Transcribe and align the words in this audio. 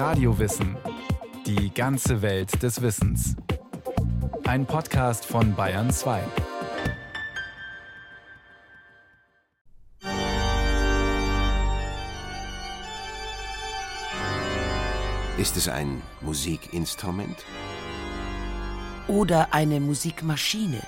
Radiowissen. 0.00 0.78
Die 1.44 1.74
ganze 1.74 2.22
Welt 2.22 2.62
des 2.62 2.80
Wissens. 2.80 3.36
Ein 4.46 4.64
Podcast 4.64 5.26
von 5.26 5.54
Bayern 5.54 5.90
2. 5.90 6.22
Ist 15.36 15.58
es 15.58 15.68
ein 15.68 16.00
Musikinstrument? 16.22 17.44
Oder 19.06 19.52
eine 19.52 19.80
Musikmaschine? 19.80 20.80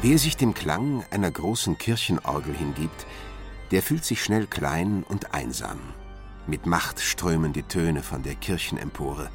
Wer 0.00 0.16
sich 0.16 0.36
dem 0.36 0.54
Klang 0.54 1.04
einer 1.10 1.32
großen 1.32 1.76
Kirchenorgel 1.76 2.54
hingibt, 2.54 3.06
der 3.70 3.82
fühlt 3.82 4.04
sich 4.04 4.22
schnell 4.22 4.46
klein 4.46 5.04
und 5.08 5.34
einsam. 5.34 5.78
Mit 6.46 6.66
Macht 6.66 7.00
strömen 7.00 7.52
die 7.52 7.62
Töne 7.62 8.02
von 8.02 8.22
der 8.22 8.34
Kirchenempore. 8.34 9.30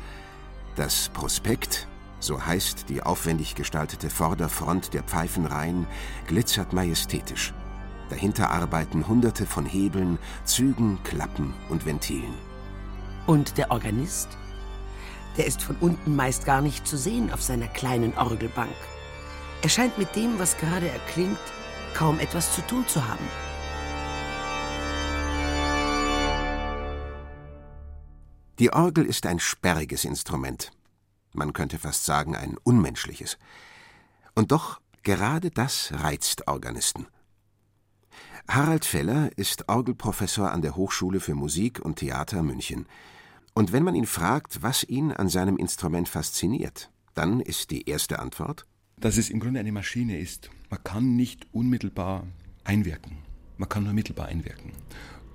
Das 0.75 1.09
Prospekt, 1.13 1.87
so 2.19 2.45
heißt 2.45 2.89
die 2.89 3.01
aufwendig 3.01 3.55
gestaltete 3.55 4.09
Vorderfront 4.09 4.93
der 4.93 5.03
Pfeifenreihen, 5.03 5.87
glitzert 6.27 6.73
majestätisch. 6.73 7.53
Dahinter 8.09 8.51
arbeiten 8.51 9.07
Hunderte 9.07 9.45
von 9.45 9.65
Hebeln, 9.65 10.19
Zügen, 10.43 10.99
Klappen 11.03 11.53
und 11.69 11.85
Ventilen. 11.85 12.33
Und 13.25 13.57
der 13.57 13.71
Organist? 13.71 14.29
Der 15.37 15.47
ist 15.47 15.63
von 15.63 15.75
unten 15.79 16.15
meist 16.15 16.45
gar 16.45 16.61
nicht 16.61 16.87
zu 16.87 16.97
sehen 16.97 17.31
auf 17.31 17.41
seiner 17.41 17.67
kleinen 17.67 18.15
Orgelbank. 18.17 18.75
Er 19.61 19.69
scheint 19.69 19.97
mit 19.97 20.15
dem, 20.15 20.37
was 20.37 20.57
gerade 20.57 20.89
erklingt, 20.89 21.39
kaum 21.93 22.19
etwas 22.19 22.53
zu 22.53 22.61
tun 22.67 22.85
zu 22.87 23.07
haben. 23.07 23.25
Die 28.59 28.71
Orgel 28.71 29.05
ist 29.05 29.25
ein 29.25 29.39
sperriges 29.39 30.05
Instrument. 30.05 30.71
Man 31.33 31.53
könnte 31.53 31.77
fast 31.77 32.05
sagen, 32.05 32.35
ein 32.35 32.57
unmenschliches. 32.63 33.37
Und 34.33 34.51
doch 34.51 34.79
gerade 35.03 35.51
das 35.51 35.91
reizt 35.93 36.47
Organisten. 36.47 37.07
Harald 38.47 38.85
Feller 38.85 39.29
ist 39.37 39.67
Orgelprofessor 39.67 40.51
an 40.51 40.61
der 40.61 40.75
Hochschule 40.75 41.19
für 41.19 41.35
Musik 41.35 41.79
und 41.79 41.97
Theater 41.97 42.43
München. 42.43 42.85
Und 43.53 43.71
wenn 43.71 43.83
man 43.83 43.95
ihn 43.95 44.05
fragt, 44.05 44.61
was 44.61 44.83
ihn 44.83 45.11
an 45.11 45.29
seinem 45.29 45.57
Instrument 45.57 46.07
fasziniert, 46.07 46.91
dann 47.13 47.39
ist 47.39 47.71
die 47.71 47.89
erste 47.89 48.19
Antwort 48.19 48.65
dass 48.97 49.17
es 49.17 49.29
im 49.29 49.39
Grunde 49.39 49.59
eine 49.59 49.71
Maschine 49.71 50.19
ist. 50.19 50.49
Man 50.69 50.83
kann 50.83 51.15
nicht 51.15 51.47
unmittelbar 51.51 52.25
einwirken. 52.63 53.17
Man 53.57 53.69
kann 53.69 53.83
nur 53.83 53.93
mittelbar 53.93 54.27
einwirken. 54.27 54.71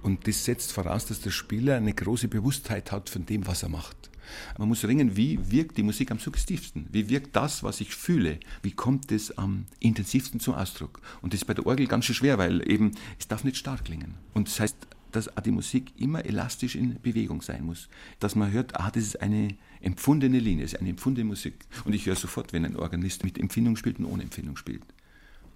Und 0.02 0.26
das 0.26 0.44
setzt 0.44 0.72
voraus, 0.72 1.06
dass 1.06 1.20
der 1.20 1.30
Spieler 1.30 1.76
eine 1.76 1.92
große 1.92 2.28
Bewusstheit 2.28 2.92
hat 2.92 3.10
von 3.10 3.26
dem, 3.26 3.46
was 3.46 3.62
er 3.62 3.68
macht. 3.68 4.10
Man 4.58 4.68
muss 4.68 4.84
ringen, 4.84 5.16
wie 5.16 5.38
wirkt 5.50 5.76
die 5.76 5.82
Musik 5.82 6.10
am 6.10 6.18
suggestivsten? 6.18 6.86
Wie 6.92 7.08
wirkt 7.08 7.34
das, 7.34 7.62
was 7.62 7.80
ich 7.80 7.94
fühle? 7.94 8.38
Wie 8.62 8.72
kommt 8.72 9.10
es 9.12 9.36
am 9.36 9.66
intensivsten 9.80 10.40
zum 10.40 10.54
Ausdruck? 10.54 11.00
Und 11.20 11.32
das 11.32 11.42
ist 11.42 11.46
bei 11.46 11.54
der 11.54 11.66
Orgel 11.66 11.86
ganz 11.86 12.04
schön 12.04 12.14
schwer, 12.14 12.38
weil 12.38 12.68
eben 12.70 12.92
es 13.18 13.28
darf 13.28 13.44
nicht 13.44 13.56
stark 13.56 13.84
klingen. 13.84 14.14
Und 14.32 14.48
das 14.48 14.60
heißt, 14.60 14.76
dass 15.12 15.28
die 15.44 15.50
Musik 15.50 15.92
immer 15.98 16.24
elastisch 16.24 16.76
in 16.76 17.00
Bewegung 17.00 17.42
sein 17.42 17.64
muss. 17.64 17.88
Dass 18.20 18.36
man 18.36 18.52
hört, 18.52 18.78
ah, 18.78 18.90
das 18.90 19.02
ist 19.02 19.20
eine 19.20 19.56
empfundene 19.80 20.38
Linie, 20.38 20.64
das 20.64 20.74
ist 20.74 20.80
eine 20.80 20.90
empfundene 20.90 21.26
Musik. 21.26 21.54
Und 21.84 21.94
ich 21.94 22.06
höre 22.06 22.16
sofort, 22.16 22.52
wenn 22.52 22.64
ein 22.64 22.76
Organist 22.76 23.24
mit 23.24 23.38
Empfindung 23.38 23.76
spielt 23.76 23.98
und 23.98 24.04
ohne 24.04 24.22
Empfindung 24.22 24.56
spielt. 24.56 24.82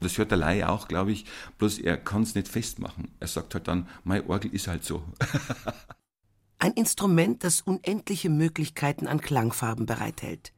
Das 0.01 0.19
hört 0.19 0.31
der 0.31 0.39
Laie 0.39 0.69
auch, 0.69 0.89
glaube 0.89 1.13
ich, 1.13 1.25
bloß 1.59 1.79
er 1.79 1.97
kann 1.97 2.23
es 2.23 2.35
nicht 2.35 2.49
festmachen. 2.49 3.09
Er 3.21 3.29
sagt 3.29 3.55
halt 3.55 3.69
dann, 3.69 3.89
mein 4.05 4.27
Orgel 4.29 4.55
ist 4.55 4.69
halt 4.69 4.85
so. 4.85 5.03
Ein 6.59 6.73
Instrument, 6.73 7.45
das 7.45 7.61
unendliche 7.61 8.31
Möglichkeiten 8.31 9.07
an 9.07 9.21
Klangfarben 9.21 9.87
bereithält, 9.87 10.53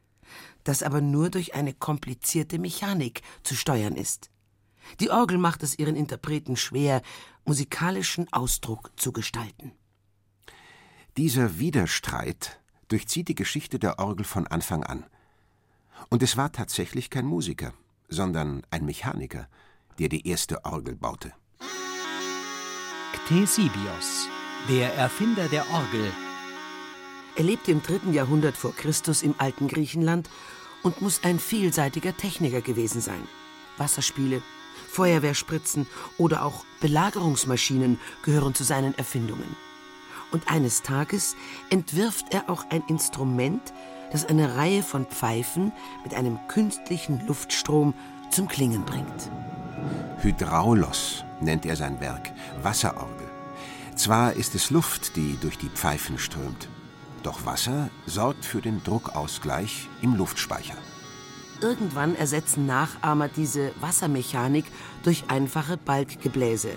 das 0.63 0.83
aber 0.83 1.01
nur 1.01 1.31
durch 1.31 1.55
eine 1.55 1.75
komplizierte 1.75 2.59
Mechanik 2.59 3.23
zu 3.43 3.55
steuern 3.55 3.97
ist. 3.97 4.31
Die 5.01 5.11
Orgel 5.11 5.39
macht 5.39 5.63
es 5.63 5.79
ihren 5.79 5.97
Interpreten 5.97 6.57
schwer, 6.57 7.03
musikalischen 7.45 8.33
Ausdruck 8.33 8.93
zu 8.97 9.13
gestalten. 9.13 9.73
Dieser 11.17 11.59
Widerstreit 11.59 12.61
durchzieht 12.89 13.29
die 13.29 13.35
Geschichte 13.35 13.79
der 13.79 13.99
Orgel 13.99 14.25
von 14.25 14.47
Anfang 14.47 14.85
an. 14.85 15.07
Und 16.09 16.23
es 16.23 16.37
war 16.37 16.53
tatsächlich 16.53 17.11
kein 17.11 17.27
Musiker, 17.27 17.73
sondern 18.09 18.63
ein 18.71 18.85
Mechaniker, 18.85 19.49
der 19.99 20.09
die 20.09 20.27
erste 20.27 20.65
Orgel 20.65 20.97
baute. 20.97 21.33
Ctesibios, 23.13 24.29
der 24.69 24.95
Erfinder 24.95 25.49
der 25.49 25.69
Orgel. 25.71 26.13
Er 27.37 27.45
lebte 27.45 27.73
im 27.73 27.83
dritten 27.83 28.13
Jahrhundert 28.13 28.57
vor 28.57 28.75
Christus 28.75 29.23
im 29.23 29.35
alten 29.39 29.69
Griechenland 29.69 30.31
und 30.83 31.03
muss 31.03 31.25
ein 31.25 31.39
vielseitiger 31.39 32.17
Techniker 32.17 32.61
gewesen 32.61 33.01
sein. 33.01 33.27
Wasserspiele, 33.79 34.43
Feuerwehrspritzen 34.89 35.87
oder 36.19 36.45
auch 36.45 36.65
Belagerungsmaschinen 36.81 37.99
gehören 38.23 38.55
zu 38.55 38.65
seinen 38.65 38.97
Erfindungen. 38.97 39.57
Und 40.33 40.51
eines 40.51 40.83
Tages 40.83 41.37
entwirft 41.71 42.33
er 42.33 42.49
auch 42.49 42.65
ein 42.71 42.83
Instrument, 42.89 43.73
das 44.17 44.31
eine 44.31 44.57
Reihe 44.57 44.83
von 44.83 45.05
Pfeifen 45.05 45.73
mit 46.03 46.15
einem 46.15 46.39
künstlichen 46.49 47.27
Luftstrom 47.27 47.93
zum 48.31 48.49
Klingen 48.49 48.83
bringt. 48.87 49.31
Hydraulos 50.23 51.23
nennt 51.43 51.67
er 51.67 51.77
sein 51.77 52.01
Werk, 52.01 52.33
Wasserorgel. 52.63 53.29
Zwar 53.95 54.33
ist 54.33 54.55
es 54.55 54.71
Luft, 54.71 55.17
die 55.17 55.37
durch 55.43 55.59
die 55.59 55.69
Pfeifen 55.69 56.17
strömt, 56.17 56.71
doch 57.23 57.45
Wasser 57.45 57.91
sorgt 58.07 58.47
für 58.47 58.63
den 58.63 58.83
Druckausgleich 58.83 59.87
im 60.01 60.15
Luftspeicher. 60.15 60.79
Irgendwann 61.61 62.17
ersetzen 62.17 62.65
Nachahmer 62.65 63.29
diese 63.29 63.73
Wassermechanik 63.83 64.65
durch 65.03 65.25
einfache 65.29 65.77
Balkgebläse. 65.77 66.71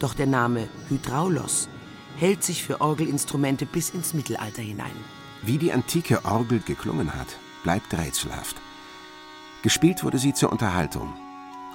Doch 0.00 0.12
der 0.14 0.26
Name 0.26 0.66
Hydraulos 0.88 1.68
hält 2.16 2.42
sich 2.42 2.64
für 2.64 2.80
Orgelinstrumente 2.80 3.64
bis 3.64 3.90
ins 3.90 4.12
Mittelalter 4.12 4.62
hinein. 4.62 5.23
Wie 5.46 5.58
die 5.58 5.74
antike 5.74 6.24
Orgel 6.24 6.60
geklungen 6.60 7.14
hat, 7.14 7.26
bleibt 7.64 7.92
rätselhaft. 7.92 8.56
Gespielt 9.62 10.02
wurde 10.02 10.16
sie 10.16 10.32
zur 10.32 10.50
Unterhaltung. 10.50 11.12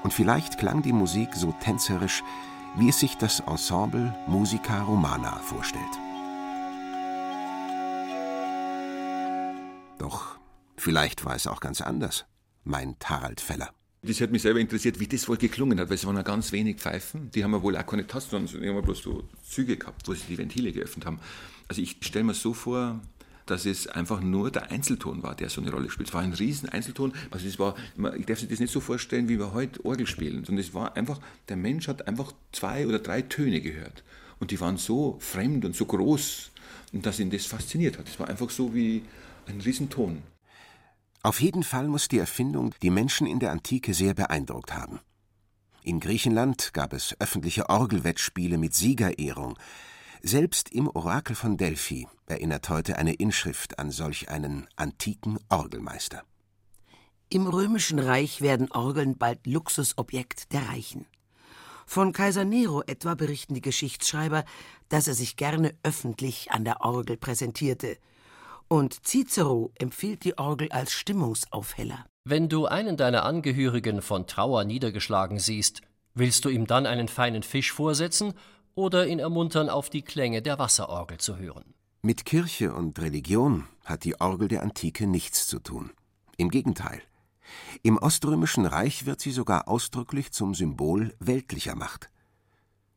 Und 0.02 0.12
vielleicht 0.12 0.58
klang 0.58 0.82
die 0.82 0.92
Musik 0.92 1.36
so 1.36 1.54
tänzerisch, 1.62 2.24
wie 2.78 2.90
es 2.90 3.00
sich 3.00 3.18
das 3.18 3.42
Ensemble 3.42 4.16
Musica 4.26 4.82
Romana 4.82 5.38
vorstellt. 5.38 5.84
Doch 10.00 10.40
vielleicht 10.76 11.24
war 11.26 11.36
es 11.36 11.46
auch 11.46 11.60
ganz 11.60 11.82
anders, 11.82 12.26
meint 12.64 13.08
Harald 13.08 13.40
Feller. 13.40 13.70
Das 14.02 14.20
hat 14.20 14.32
mich 14.32 14.42
selber 14.42 14.62
interessiert, 14.62 15.00
wie 15.00 15.08
das 15.08 15.28
wohl 15.28 15.38
geklungen 15.38 15.80
hat, 15.80 15.90
weil 15.90 15.96
es 15.96 16.08
waren 16.08 16.16
ja 16.16 16.24
ganz 16.24 16.52
wenig 16.52 16.78
Pfeifen. 16.78 17.30
Die 17.30 17.44
haben 17.44 17.54
ja 17.54 17.62
wohl 17.62 17.78
auch 17.78 17.86
keine 17.86 18.08
Tasten, 18.08 18.48
sondern 18.48 18.64
die 18.64 18.70
haben 18.70 18.82
bloß 18.82 19.04
so 19.04 19.26
Züge 19.48 19.78
gehabt, 19.78 20.08
wo 20.08 20.14
sie 20.16 20.26
die 20.28 20.40
Ventile 20.40 20.72
geöffnet 20.72 21.06
haben. 21.06 21.20
Also 21.68 21.84
ich 21.84 21.98
stelle 22.02 22.26
mir 22.26 22.34
so 22.34 22.56
vor, 22.56 23.00
dass 23.50 23.66
es 23.66 23.88
einfach 23.88 24.22
nur 24.22 24.52
der 24.52 24.72
Einzelton 24.72 25.24
war, 25.24 25.36
der 25.36 25.50
so 25.50 25.62
eine 25.62 25.72
Rolle 25.72 25.90
spielt. 25.90 26.10
Es 26.10 26.14
war 26.14 26.22
ein 26.22 26.34
riesen 26.34 26.70
Einzelton. 26.70 27.14
Also 27.32 27.46
das 27.46 27.60
war, 27.60 27.76
ich 28.18 28.26
darf 28.26 28.40
sich 28.40 28.50
das 28.50 28.60
nicht 28.60 28.72
so 28.72 28.80
vorstellen, 28.80 29.28
wie 29.30 29.40
wir 29.40 29.54
heute 29.54 29.84
Orgel 29.86 30.08
spielen, 30.08 30.46
sondern 30.46 30.64
es 30.64 30.74
war 30.74 30.96
einfach, 30.96 31.20
der 31.48 31.58
Mensch 31.58 31.88
hat 31.88 32.08
einfach 32.08 32.32
zwei 32.52 32.88
oder 32.88 33.00
drei 33.00 33.22
Töne 33.22 33.62
gehört. 33.62 34.04
Und 34.40 34.52
die 34.52 34.60
waren 34.60 34.78
so 34.78 35.18
fremd 35.20 35.66
und 35.66 35.76
so 35.76 35.86
groß, 35.86 36.52
dass 36.94 37.20
ihn 37.20 37.30
das 37.30 37.46
fasziniert 37.46 37.98
hat. 37.98 38.08
Es 38.08 38.20
war 38.20 38.28
einfach 38.28 38.50
so 38.50 38.74
wie 38.74 39.04
ein 39.48 39.62
Riesenton. 39.62 40.24
Auf 41.22 41.42
jeden 41.42 41.64
Fall 41.64 41.88
muss 41.88 42.08
die 42.08 42.20
Erfindung 42.20 42.74
die 42.82 42.90
Menschen 42.90 43.28
in 43.28 43.40
der 43.40 43.52
Antike 43.52 43.94
sehr 43.94 44.14
beeindruckt 44.14 44.74
haben. 44.74 45.00
In 45.84 46.00
Griechenland 46.00 46.74
gab 46.74 46.94
es 46.94 47.16
öffentliche 47.20 47.70
Orgelwettspiele 47.70 48.58
mit 48.58 48.74
Siegerehrung. 48.74 49.58
Selbst 50.22 50.72
im 50.72 50.88
Orakel 50.88 51.36
von 51.36 51.58
Delphi 51.58 52.08
erinnert 52.28 52.70
heute 52.70 52.98
eine 52.98 53.14
Inschrift 53.14 53.80
an 53.80 53.92
solch 53.92 54.30
einen 54.30 54.68
antiken 54.76 55.40
Orgelmeister. 55.50 56.24
Im 57.30 57.48
römischen 57.48 58.00
Reich 58.00 58.42
werden 58.42 58.72
Orgeln 58.72 59.18
bald 59.18 59.46
Luxusobjekt 59.46 60.52
der 60.52 60.68
Reichen. 60.70 61.06
Von 61.86 62.12
Kaiser 62.12 62.46
Nero 62.46 62.84
etwa 62.86 63.16
berichten 63.16 63.54
die 63.54 63.62
Geschichtsschreiber, 63.62 64.46
dass 64.90 65.08
er 65.08 65.14
sich 65.14 65.38
gerne 65.38 65.76
öffentlich 65.84 66.52
an 66.52 66.66
der 66.66 66.82
Orgel 66.82 67.18
präsentierte– 67.18 67.98
und 68.70 69.04
Cicero 69.06 69.72
empfiehlt 69.80 70.24
die 70.24 70.38
Orgel 70.38 70.72
als 70.72 70.94
Stimmungsaufheller. 70.94 72.06
Wenn 72.24 72.50
du 72.50 72.68
einen 72.68 72.98
deiner 72.98 73.26
Angehörigen 73.26 74.04
von 74.04 74.28
Trauer 74.28 74.64
niedergeschlagen 74.64 75.40
siehst, 75.40 75.82
willst 76.14 76.46
du 76.46 76.50
ihm 76.50 76.68
dann 76.68 76.86
einen 76.86 77.08
feinen 77.08 77.42
Fisch 77.42 77.72
vorsetzen 77.72 78.34
oder 78.80 79.06
ihn 79.08 79.20
ermuntern, 79.20 79.70
auf 79.70 79.90
die 79.90 80.02
Klänge 80.02 80.42
der 80.42 80.58
Wasserorgel 80.58 81.18
zu 81.18 81.38
hören? 81.38 81.74
Mit 82.02 82.26
Kirche 82.26 82.74
und 82.74 82.98
Religion 83.00 83.68
hat 83.84 84.06
die 84.06 84.20
Orgel 84.20 84.48
der 84.48 84.64
Antike 84.64 85.06
nichts 85.06 85.48
zu 85.48 85.60
tun. 85.60 85.92
Im 86.38 86.50
Gegenteil. 86.50 87.02
Im 87.84 87.98
Oströmischen 87.98 88.66
Reich 88.66 89.06
wird 89.06 89.20
sie 89.20 89.32
sogar 89.32 89.68
ausdrücklich 89.68 90.32
zum 90.32 90.56
Symbol 90.56 91.14
weltlicher 91.20 91.76
Macht. 91.76 92.10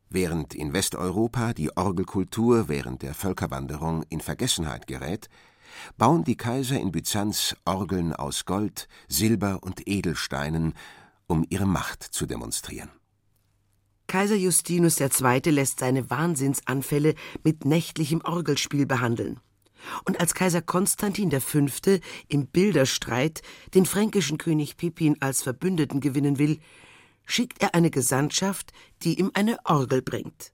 Während 0.09 0.53
in 0.53 0.73
Westeuropa 0.73 1.53
die 1.53 1.75
Orgelkultur 1.75 2.69
während 2.69 3.01
der 3.01 3.13
Völkerwanderung 3.13 4.03
in 4.09 4.21
Vergessenheit 4.21 4.87
gerät, 4.87 5.27
bauen 5.97 6.23
die 6.23 6.37
Kaiser 6.37 6.79
in 6.79 6.91
Byzanz 6.91 7.55
Orgeln 7.65 8.13
aus 8.13 8.45
Gold, 8.45 8.87
Silber 9.09 9.59
und 9.63 9.87
Edelsteinen, 9.87 10.75
um 11.27 11.45
ihre 11.49 11.65
Macht 11.65 12.03
zu 12.03 12.25
demonstrieren. 12.25 12.89
Kaiser 14.13 14.35
Justinus 14.35 14.99
II. 14.99 15.41
lässt 15.49 15.79
seine 15.79 16.07
Wahnsinnsanfälle 16.07 17.15
mit 17.43 17.65
nächtlichem 17.65 18.21
Orgelspiel 18.23 18.85
behandeln. 18.85 19.39
Und 20.05 20.19
als 20.19 20.35
Kaiser 20.35 20.61
Konstantin 20.61 21.31
V. 21.31 21.65
im 22.27 22.45
Bilderstreit 22.45 23.41
den 23.73 23.87
fränkischen 23.87 24.37
König 24.37 24.77
Pippin 24.77 25.19
als 25.19 25.41
Verbündeten 25.41 25.99
gewinnen 25.99 26.37
will, 26.37 26.59
schickt 27.25 27.63
er 27.63 27.73
eine 27.73 27.89
Gesandtschaft, 27.89 28.71
die 29.01 29.17
ihm 29.17 29.31
eine 29.33 29.57
Orgel 29.63 30.03
bringt. 30.03 30.53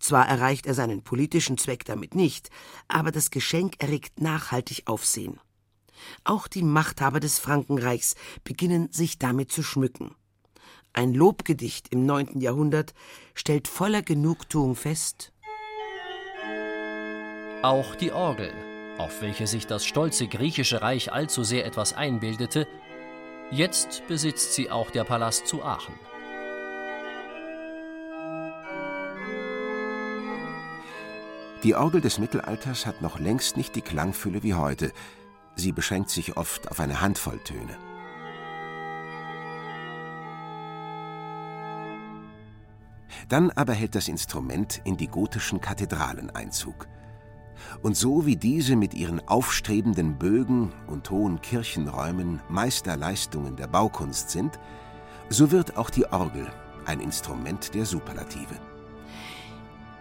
Zwar 0.00 0.26
erreicht 0.26 0.66
er 0.66 0.74
seinen 0.74 1.04
politischen 1.04 1.58
Zweck 1.58 1.84
damit 1.84 2.16
nicht, 2.16 2.50
aber 2.88 3.12
das 3.12 3.30
Geschenk 3.30 3.76
erregt 3.78 4.20
nachhaltig 4.20 4.82
Aufsehen. 4.86 5.38
Auch 6.24 6.48
die 6.48 6.64
Machthaber 6.64 7.20
des 7.20 7.38
Frankenreichs 7.38 8.16
beginnen 8.42 8.90
sich 8.90 9.20
damit 9.20 9.52
zu 9.52 9.62
schmücken. 9.62 10.16
Ein 10.94 11.14
Lobgedicht 11.14 11.88
im 11.88 12.04
neunten 12.04 12.40
Jahrhundert 12.40 12.92
stellt 13.34 13.66
voller 13.66 14.02
Genugtuung 14.02 14.76
fest 14.76 15.32
Auch 17.62 17.94
die 17.94 18.12
Orgel, 18.12 18.52
auf 18.98 19.22
welche 19.22 19.46
sich 19.46 19.66
das 19.66 19.86
stolze 19.86 20.26
griechische 20.26 20.82
Reich 20.82 21.10
allzu 21.10 21.44
sehr 21.44 21.64
etwas 21.64 21.94
einbildete, 21.94 22.68
jetzt 23.50 24.06
besitzt 24.06 24.52
sie 24.52 24.70
auch 24.70 24.90
der 24.90 25.04
Palast 25.04 25.46
zu 25.46 25.62
Aachen. 25.62 25.94
Die 31.62 31.74
Orgel 31.74 32.02
des 32.02 32.18
Mittelalters 32.18 32.84
hat 32.84 33.00
noch 33.00 33.18
längst 33.18 33.56
nicht 33.56 33.76
die 33.76 33.82
Klangfülle 33.82 34.42
wie 34.42 34.54
heute. 34.54 34.92
Sie 35.54 35.72
beschränkt 35.72 36.10
sich 36.10 36.36
oft 36.36 36.70
auf 36.70 36.80
eine 36.80 37.00
Handvoll 37.00 37.38
Töne. 37.38 37.78
Dann 43.32 43.50
aber 43.50 43.72
hält 43.72 43.94
das 43.94 44.08
Instrument 44.08 44.82
in 44.84 44.98
die 44.98 45.08
gotischen 45.08 45.58
Kathedralen 45.58 46.28
Einzug. 46.28 46.86
Und 47.80 47.96
so 47.96 48.26
wie 48.26 48.36
diese 48.36 48.76
mit 48.76 48.92
ihren 48.92 49.26
aufstrebenden 49.26 50.18
Bögen 50.18 50.74
und 50.86 51.08
hohen 51.08 51.40
Kirchenräumen 51.40 52.42
Meisterleistungen 52.50 53.56
der 53.56 53.68
Baukunst 53.68 54.28
sind, 54.28 54.60
so 55.30 55.50
wird 55.50 55.78
auch 55.78 55.88
die 55.88 56.04
Orgel 56.12 56.46
ein 56.84 57.00
Instrument 57.00 57.74
der 57.74 57.86
Superlative. 57.86 58.54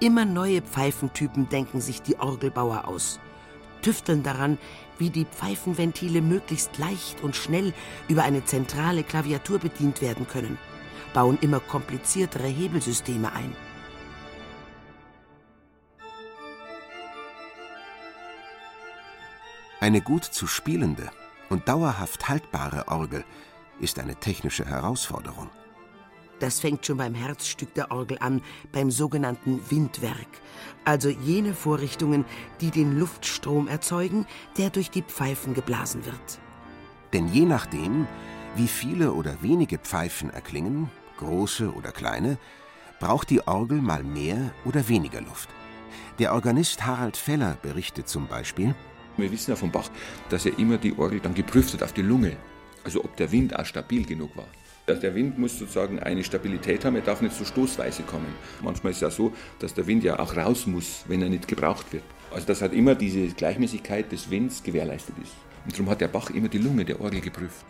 Immer 0.01 0.25
neue 0.25 0.61
Pfeifentypen 0.61 1.47
denken 1.47 1.79
sich 1.79 2.01
die 2.01 2.19
Orgelbauer 2.19 2.85
aus, 2.85 3.21
tüfteln 3.81 4.23
daran, 4.23 4.57
wie 4.97 5.09
die 5.09 5.23
Pfeifenventile 5.23 6.21
möglichst 6.21 6.77
leicht 6.77 7.23
und 7.23 7.37
schnell 7.37 7.73
über 8.09 8.23
eine 8.23 8.43
zentrale 8.43 9.03
Klaviatur 9.03 9.59
bedient 9.59 10.01
werden 10.01 10.27
können, 10.27 10.57
bauen 11.13 11.37
immer 11.41 11.59
kompliziertere 11.59 12.47
Hebelsysteme 12.47 13.31
ein. 13.33 13.55
Eine 19.79 20.01
gut 20.01 20.23
zu 20.23 20.45
spielende 20.45 21.09
und 21.49 21.67
dauerhaft 21.67 22.29
haltbare 22.29 22.87
Orgel 22.87 23.25
ist 23.79 23.97
eine 23.97 24.15
technische 24.15 24.65
Herausforderung. 24.65 25.49
Das 26.39 26.59
fängt 26.59 26.85
schon 26.85 26.97
beim 26.97 27.13
Herzstück 27.13 27.73
der 27.75 27.91
Orgel 27.91 28.17
an, 28.19 28.41
beim 28.71 28.89
sogenannten 28.89 29.59
Windwerk, 29.69 30.27
also 30.85 31.09
jene 31.09 31.53
Vorrichtungen, 31.53 32.25
die 32.61 32.71
den 32.71 32.99
Luftstrom 32.99 33.67
erzeugen, 33.67 34.25
der 34.57 34.69
durch 34.71 34.89
die 34.89 35.03
Pfeifen 35.03 35.53
geblasen 35.53 36.05
wird. 36.05 36.39
Denn 37.13 37.27
je 37.27 37.45
nachdem, 37.45 38.07
wie 38.55 38.67
viele 38.67 39.13
oder 39.13 39.41
wenige 39.41 39.77
Pfeifen 39.77 40.31
erklingen, 40.31 40.89
große 41.21 41.73
oder 41.73 41.91
kleine, 41.91 42.37
braucht 42.99 43.29
die 43.29 43.45
Orgel 43.47 43.81
mal 43.81 44.03
mehr 44.03 44.51
oder 44.65 44.87
weniger 44.87 45.21
Luft. 45.21 45.49
Der 46.19 46.33
Organist 46.33 46.85
Harald 46.85 47.17
Feller 47.17 47.57
berichtet 47.61 48.09
zum 48.09 48.27
Beispiel, 48.27 48.75
wir 49.17 49.31
wissen 49.31 49.51
ja 49.51 49.55
von 49.55 49.71
Bach, 49.71 49.89
dass 50.29 50.45
er 50.45 50.57
immer 50.57 50.77
die 50.77 50.97
Orgel 50.97 51.19
dann 51.19 51.33
geprüft 51.33 51.73
hat 51.73 51.83
auf 51.83 51.93
die 51.93 52.01
Lunge. 52.01 52.37
Also 52.83 53.03
ob 53.03 53.15
der 53.17 53.31
Wind 53.31 53.57
auch 53.57 53.65
stabil 53.65 54.05
genug 54.05 54.35
war. 54.35 54.47
Der 54.87 55.15
Wind 55.15 55.37
muss 55.37 55.57
sozusagen 55.57 55.99
eine 55.99 56.23
Stabilität 56.23 56.83
haben, 56.83 56.95
er 56.95 57.01
darf 57.01 57.21
nicht 57.21 57.35
so 57.35 57.45
stoßweise 57.45 58.03
kommen. 58.03 58.33
Manchmal 58.61 58.91
ist 58.91 58.97
es 58.97 59.01
ja 59.01 59.11
so, 59.11 59.31
dass 59.59 59.73
der 59.73 59.87
Wind 59.87 60.03
ja 60.03 60.19
auch 60.19 60.35
raus 60.35 60.65
muss, 60.65 61.05
wenn 61.07 61.21
er 61.21 61.29
nicht 61.29 61.47
gebraucht 61.47 61.93
wird. 61.93 62.03
Also 62.33 62.47
dass 62.47 62.61
halt 62.61 62.73
immer 62.73 62.95
diese 62.95 63.27
Gleichmäßigkeit 63.27 64.11
des 64.11 64.29
Winds 64.29 64.63
gewährleistet 64.63 65.15
ist. 65.21 65.33
Und 65.65 65.73
darum 65.73 65.89
hat 65.89 66.01
der 66.01 66.07
Bach 66.07 66.29
immer 66.31 66.49
die 66.49 66.57
Lunge 66.57 66.83
der 66.83 66.99
Orgel 66.99 67.21
geprüft. 67.21 67.65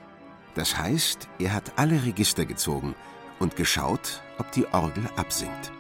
Das 0.55 0.77
heißt, 0.77 1.27
er 1.39 1.53
hat 1.53 1.73
alle 1.75 2.03
Register 2.05 2.45
gezogen 2.45 2.95
und 3.41 3.55
geschaut, 3.55 4.21
ob 4.37 4.51
die 4.51 4.65
Orgel 4.73 5.03
absinkt. 5.17 5.71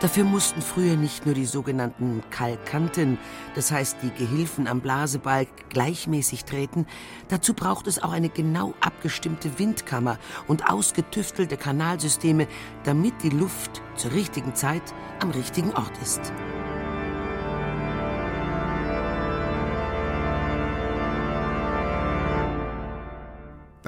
Dafür 0.00 0.24
mussten 0.24 0.60
früher 0.60 0.96
nicht 0.96 1.24
nur 1.24 1.34
die 1.34 1.46
sogenannten 1.46 2.22
Kalkanten, 2.28 3.16
das 3.54 3.72
heißt 3.72 3.96
die 4.02 4.10
Gehilfen 4.10 4.68
am 4.68 4.82
Blasebalg, 4.82 5.48
gleichmäßig 5.70 6.44
treten, 6.44 6.86
dazu 7.28 7.54
braucht 7.54 7.86
es 7.86 8.02
auch 8.02 8.12
eine 8.12 8.28
genau 8.28 8.74
abgestimmte 8.82 9.58
Windkammer 9.58 10.18
und 10.46 10.70
ausgetüftelte 10.70 11.56
Kanalsysteme, 11.56 12.48
damit 12.82 13.14
die 13.22 13.30
Luft 13.30 13.80
zur 13.96 14.12
richtigen 14.12 14.54
Zeit 14.54 14.82
am 15.20 15.30
richtigen 15.30 15.72
Ort 15.72 15.96
ist. 16.02 16.20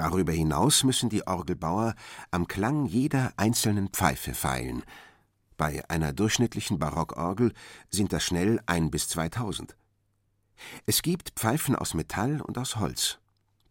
Darüber 0.07 0.31
hinaus 0.31 0.83
müssen 0.83 1.09
die 1.09 1.27
Orgelbauer 1.27 1.93
am 2.31 2.47
Klang 2.47 2.85
jeder 2.85 3.33
einzelnen 3.37 3.89
Pfeife 3.89 4.33
feilen– 4.33 4.83
bei 5.57 5.83
einer 5.89 6.13
durchschnittlichen 6.13 6.77
Barockorgel 6.77 7.51
sind 7.89 8.13
das 8.13 8.23
schnell 8.23 8.61
ein 8.67 8.91
bis 8.91 9.09
2000. 9.09 9.75
Es 10.85 11.01
gibt 11.01 11.31
Pfeifen 11.31 11.75
aus 11.75 11.95
Metall 11.95 12.41
und 12.41 12.59
aus 12.59 12.75
Holz. 12.75 13.17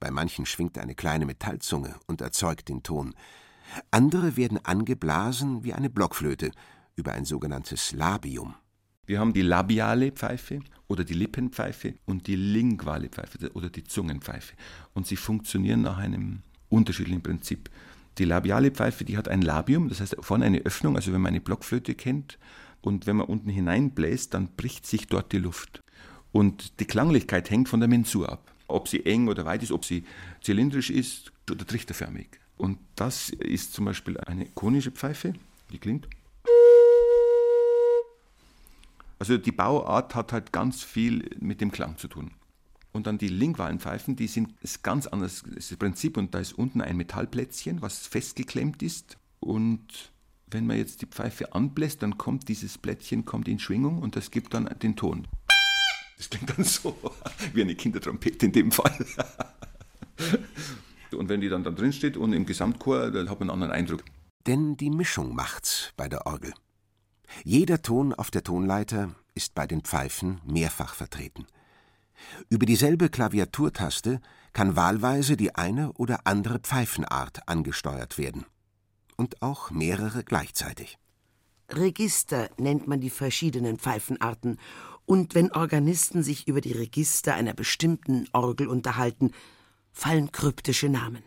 Bei 0.01 0.11
manchen 0.11 0.47
schwingt 0.47 0.79
eine 0.79 0.97
kleine 0.97 1.27
Metallzunge 1.27 1.95
und 2.09 2.21
erzeugt 2.21 2.69
den 2.69 2.83
Ton. 2.83 3.15
Andere 3.93 4.37
werden 4.37 4.65
angeblasen 4.65 5.63
wie 5.63 5.75
eine 5.75 5.89
Blockflöte 5.89 6.51
über 6.97 7.13
ein 7.13 7.25
sogenanntes 7.25 7.93
Labium. 7.93 8.57
Wir 9.07 9.21
haben 9.21 9.33
die 9.33 9.43
labiale 9.43 10.11
Pfeife 10.11 10.61
oder 10.89 11.05
die 11.05 11.15
Lippenpfeife 11.15 11.95
und 12.07 12.27
die 12.27 12.37
linguale 12.37 13.09
Pfeife 13.09 13.51
oder 13.55 13.71
die 13.71 13.85
Zungenpfeife. 13.85 14.55
Und 14.95 15.07
sie 15.07 15.17
funktionieren 15.17 15.83
nach 15.83 15.99
einem 15.99 16.41
unterschiedlichen 16.69 17.23
Prinzip. 17.23 17.71
Die 18.19 18.25
labiale 18.25 18.71
Pfeife, 18.71 19.05
die 19.05 19.17
hat 19.17 19.29
ein 19.29 19.43
Labium, 19.43 19.89
das 19.89 20.01
heißt 20.01 20.17
vorne 20.21 20.47
eine 20.47 20.61
Öffnung, 20.61 20.97
also 20.97 21.13
wenn 21.13 21.21
man 21.21 21.31
eine 21.31 21.41
Blockflöte 21.41 21.95
kennt. 21.95 22.39
Und 22.81 23.07
wenn 23.07 23.17
man 23.17 23.27
unten 23.27 23.51
hineinbläst, 23.51 24.35
dann 24.35 24.49
bricht 24.57 24.87
sich 24.87 25.07
dort 25.07 25.33
die 25.33 25.39
Luft. 25.39 25.81
Und 26.33 26.81
die 26.81 26.85
Klanglichkeit 26.85 27.51
hängt 27.51 27.69
von 27.69 27.81
der 27.81 27.89
Mensur 27.89 28.31
ab. 28.31 28.53
Ob 28.69 28.89
sie 28.89 29.07
eng 29.07 29.29
oder 29.29 29.45
weit 29.45 29.63
ist, 29.63 29.73
ob 29.73 29.85
sie 29.85 30.05
zylindrisch 30.41 30.91
ist 30.91 31.33
oder 31.51 31.67
trichterförmig. 31.67 32.29
Und 32.57 32.79
das 32.97 33.31
ist 33.31 33.75
zum 33.75 33.85
Beispiel 33.85 34.19
eine 34.19 34.47
konische 34.47 34.91
Pfeife, 34.91 35.35
die 35.73 35.79
klingt. 35.79 36.09
Also 39.19 39.39
die 39.39 39.53
Bauart 39.53 40.15
hat 40.15 40.33
halt 40.33 40.53
ganz 40.53 40.83
viel 40.83 41.31
mit 41.41 41.61
dem 41.61 41.71
Klang 41.71 41.97
zu 41.97 42.09
tun. 42.09 42.33
Und 42.93 43.07
dann 43.07 43.19
die 43.19 43.29
lingualen 43.29 43.79
Pfeifen, 43.79 44.17
die 44.17 44.27
sind 44.27 44.55
ist 44.63 44.83
ganz 44.83 45.07
anders 45.07 45.45
das 45.55 45.75
Prinzip. 45.77 46.17
Und 46.17 46.35
da 46.35 46.39
ist 46.39 46.53
unten 46.53 46.81
ein 46.81 46.97
Metallplätzchen, 46.97 47.83
was 47.83 48.07
festgeklemmt 48.07 48.83
ist. 48.83 49.19
Und 49.41 50.13
wenn 50.47 50.67
man 50.67 50.79
jetzt 50.79 51.03
die 51.03 51.07
Pfeife 51.07 51.55
anbläst, 51.55 52.03
dann 52.03 52.19
kommt 52.19 52.49
dieses 52.49 52.79
Plättchen 52.79 53.25
kommt 53.25 53.49
in 53.49 53.59
Schwingung 53.59 53.99
und 53.99 54.17
das 54.17 54.31
gibt 54.31 54.55
dann 54.55 54.65
den 54.83 54.97
Ton. 54.97 55.27
Das 56.17 56.31
klingt 56.31 56.57
dann 56.57 56.65
so 56.65 56.97
wie 57.53 57.63
eine 57.63 57.75
Kindertrompete 57.75 58.47
in 58.47 58.53
dem 58.53 58.73
Fall. 58.73 59.07
Und 61.13 61.29
wenn 61.29 61.41
die 61.41 61.49
dann, 61.49 61.63
dann 61.63 61.77
drin 61.77 61.93
steht 61.93 62.17
und 62.17 62.33
im 62.33 62.47
Gesamtchor, 62.47 63.11
dann 63.11 63.31
hat 63.31 63.39
man 63.39 63.49
einen 63.49 63.63
anderen 63.63 63.73
Eindruck. 63.73 64.03
Denn 64.47 64.77
die 64.77 64.91
Mischung 64.91 65.35
macht's 65.35 65.93
bei 65.97 66.09
der 66.09 66.27
Orgel. 66.27 66.53
Jeder 67.45 67.83
Ton 67.83 68.13
auf 68.13 68.31
der 68.31 68.43
Tonleiter 68.43 69.15
ist 69.35 69.55
bei 69.55 69.67
den 69.67 69.83
Pfeifen 69.83 70.41
mehrfach 70.45 70.95
vertreten. 70.95 71.47
Über 72.49 72.67
dieselbe 72.67 73.09
Klaviaturtaste 73.09 74.21
kann 74.53 74.77
wahlweise 74.77 75.37
die 75.37 75.55
eine 75.55 75.93
oder 75.93 76.21
andere 76.25 76.59
Pfeifenart 76.59 77.47
angesteuert 77.49 78.17
werden. 78.17 78.47
Und 79.17 79.43
auch 79.43 79.71
mehrere 79.71 80.25
gleichzeitig. 80.25 80.99
Register 81.69 82.49
nennt 82.59 82.87
man 82.87 83.01
die 83.01 83.11
verschiedenen 83.11 83.79
Pfeifenarten, 83.79 84.59
und 85.05 85.37
wenn 85.37 85.53
Organisten 85.53 86.25
sich 86.25 86.49
über 86.49 86.61
die 86.61 86.73
Register 86.73 87.35
einer 87.35 87.55
bestimmten 87.55 88.27
Orgel 88.33 88.67
unterhalten, 88.67 89.31
fallen 89.93 90.33
kryptische 90.33 90.89
Namen. 90.89 91.23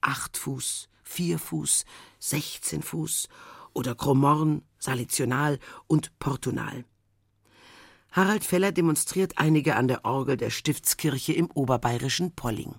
Achtfuß, 0.00 0.88
Vierfuß, 1.04 1.84
Sechzehn 2.18 2.82
Fuß 2.82 3.28
oder 3.74 3.94
Gromorn, 3.94 4.62
Salitional 4.82 5.60
und 5.86 6.18
Portunal. 6.18 6.84
Harald 8.10 8.44
Feller 8.44 8.72
demonstriert 8.72 9.34
einige 9.36 9.76
an 9.76 9.86
der 9.86 10.04
Orgel 10.04 10.36
der 10.36 10.50
Stiftskirche 10.50 11.32
im 11.32 11.50
oberbayerischen 11.52 12.32
Polling. 12.34 12.74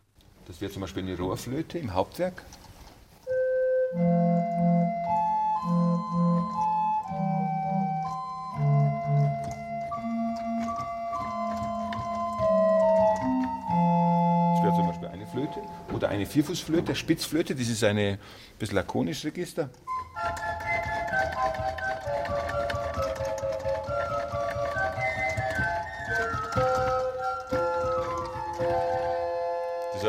Das 0.45 0.59
wäre 0.59 0.71
zum 0.71 0.81
Beispiel 0.81 1.03
eine 1.03 1.17
Rohrflöte 1.17 1.79
im 1.79 1.93
Hauptwerk. 1.93 2.43
Das 14.51 14.63
wäre 14.63 14.75
zum 14.75 14.87
Beispiel 14.87 15.07
eine 15.07 15.25
Flöte. 15.25 15.61
Oder 15.93 16.09
eine 16.09 16.25
Vierfußflöte, 16.25 16.95
Spitzflöte, 16.95 17.55
das 17.55 17.69
ist 17.69 17.83
eine 17.83 18.19
bisschen 18.59 18.75
lakonisch 18.75 19.23
Register. 19.23 19.69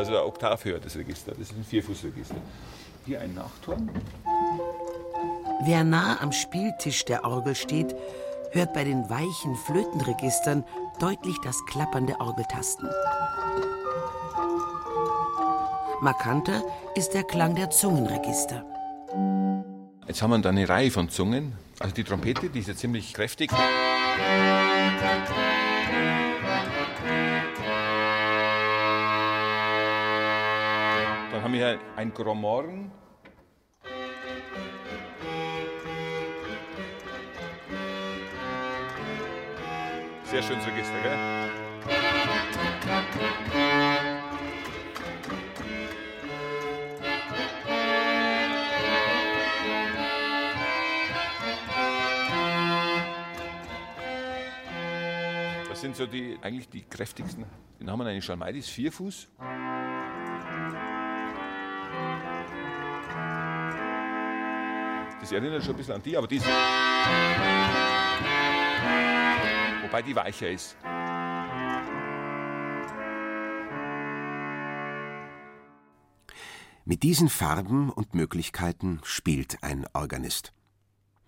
Also 0.09 0.21
ein 0.21 0.27
Oktav 0.27 0.65
höher, 0.65 0.79
das 0.79 0.97
Register. 0.97 1.33
Das 1.33 1.51
ist 1.51 1.57
ein 1.57 1.65
Vierfußregister. 1.65 2.37
Hier 3.07 3.21
ein 3.21 3.35
Nachtorn. 3.35 3.91
Wer 5.65 5.85
nah 5.85 6.21
am 6.21 6.33
Spieltisch 6.33 7.05
der 7.05 7.25
Orgel 7.25 7.55
steht, 7.55 7.95
hört 8.53 8.73
bei 8.75 8.85
den 8.85 9.09
weichen 9.09 9.57
Flötenregistern 9.67 10.65
deutlich 11.01 11.37
das 11.43 11.57
Klappern 11.67 12.07
der 12.07 12.21
Orgeltasten. 12.21 12.89
Markanter 16.01 16.63
ist 16.95 17.15
der 17.15 17.25
Klang 17.25 17.55
der 17.55 17.71
Zungenregister. 17.71 18.65
Jetzt 20.07 20.21
haben 20.21 20.31
wir 20.31 20.39
da 20.39 20.51
eine 20.51 20.69
Reihe 20.69 20.91
von 20.91 21.09
Zungen. 21.09 21.55
Also 21.81 21.95
die 21.95 22.05
Trompete, 22.05 22.51
die 22.51 22.61
ist 22.61 22.69
ja 22.69 22.77
ziemlich 22.77 23.15
kräftig. 23.15 23.51
Dann 23.51 23.65
haben 31.45 31.53
hier 31.53 31.79
ein 31.95 32.15
Gromorn. 32.15 32.91
Sehr 40.25 40.43
schönes 40.43 40.67
Register, 40.67 41.03
gell? 41.03 41.19
Das 55.69 55.81
sind 55.83 55.95
so 55.95 56.07
die 56.07 56.39
eigentlich 56.41 56.71
die 56.71 56.85
kräftigsten. 56.85 57.45
Den 57.79 57.91
haben 57.91 57.99
wir 57.99 58.07
eine 58.07 58.23
Schalmeidis, 58.23 58.71
Vierfuß. 58.71 59.29
Das 65.25 65.33
erinnert 65.33 65.65
schon 65.65 65.73
ein 65.73 65.79
bisschen 65.79 65.95
an 65.95 66.03
die, 66.03 66.19
aber 66.19 66.29
die 66.29 66.37
ist. 66.37 66.45
Wobei 69.83 70.03
die 70.03 70.15
weicher 70.15 70.51
ist. 70.51 70.77
Mit 76.85 77.03
diesen 77.03 77.31
Farben 77.31 77.89
und 77.89 78.15
Möglichkeiten 78.15 79.01
spielt 79.03 79.63
ein 79.63 79.87
Organist. 79.95 80.53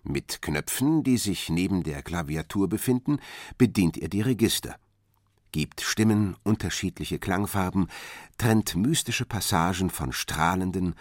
Mit 0.03 0.43
Knöpfen, 0.43 1.03
die 1.03 1.17
sich 1.17 1.49
neben 1.49 1.81
der 1.81 2.03
Klaviatur 2.03 2.69
befinden, 2.69 3.17
bedient 3.57 3.97
er 3.97 4.09
die 4.09 4.21
Register, 4.21 4.75
gibt 5.51 5.81
Stimmen 5.81 6.35
unterschiedliche 6.43 7.17
Klangfarben, 7.17 7.87
trennt 8.37 8.75
mystische 8.75 9.25
Passagen 9.25 9.89
von 9.89 10.13
strahlenden, 10.13 10.93